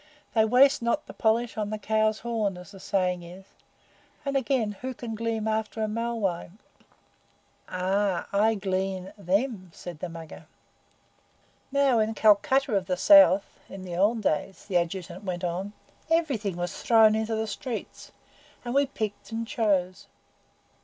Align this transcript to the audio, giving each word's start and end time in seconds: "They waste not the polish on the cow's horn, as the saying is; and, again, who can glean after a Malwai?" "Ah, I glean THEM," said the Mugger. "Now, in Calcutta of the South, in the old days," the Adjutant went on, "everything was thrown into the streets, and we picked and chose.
"They 0.33 0.45
waste 0.45 0.81
not 0.81 1.05
the 1.05 1.13
polish 1.13 1.57
on 1.59 1.69
the 1.69 1.77
cow's 1.77 2.21
horn, 2.21 2.57
as 2.57 2.71
the 2.71 2.79
saying 2.79 3.21
is; 3.21 3.45
and, 4.25 4.35
again, 4.35 4.71
who 4.81 4.95
can 4.95 5.13
glean 5.13 5.47
after 5.47 5.79
a 5.83 5.87
Malwai?" 5.87 6.49
"Ah, 7.69 8.25
I 8.33 8.55
glean 8.55 9.13
THEM," 9.15 9.69
said 9.75 9.99
the 9.99 10.09
Mugger. 10.09 10.47
"Now, 11.71 11.99
in 11.99 12.15
Calcutta 12.15 12.73
of 12.73 12.87
the 12.87 12.97
South, 12.97 13.59
in 13.69 13.83
the 13.83 13.95
old 13.95 14.21
days," 14.23 14.65
the 14.65 14.77
Adjutant 14.77 15.23
went 15.23 15.43
on, 15.43 15.71
"everything 16.09 16.57
was 16.57 16.81
thrown 16.81 17.13
into 17.13 17.35
the 17.35 17.45
streets, 17.45 18.11
and 18.65 18.73
we 18.73 18.87
picked 18.87 19.31
and 19.31 19.47
chose. 19.47 20.07